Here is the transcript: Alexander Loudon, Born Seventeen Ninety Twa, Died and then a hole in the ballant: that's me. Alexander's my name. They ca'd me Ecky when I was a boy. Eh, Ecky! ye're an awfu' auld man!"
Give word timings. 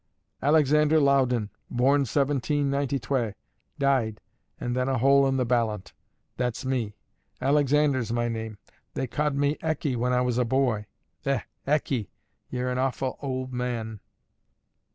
Alexander 0.41 0.99
Loudon, 0.99 1.51
Born 1.69 2.05
Seventeen 2.07 2.71
Ninety 2.71 2.97
Twa, 2.97 3.35
Died 3.77 4.19
and 4.59 4.75
then 4.75 4.89
a 4.89 4.97
hole 4.97 5.27
in 5.27 5.37
the 5.37 5.45
ballant: 5.45 5.93
that's 6.37 6.65
me. 6.65 6.95
Alexander's 7.39 8.11
my 8.11 8.27
name. 8.27 8.57
They 8.95 9.05
ca'd 9.05 9.35
me 9.35 9.57
Ecky 9.61 9.95
when 9.95 10.11
I 10.11 10.21
was 10.21 10.39
a 10.39 10.43
boy. 10.43 10.87
Eh, 11.23 11.41
Ecky! 11.67 12.09
ye're 12.49 12.71
an 12.71 12.79
awfu' 12.79 13.15
auld 13.19 13.53
man!" 13.53 13.99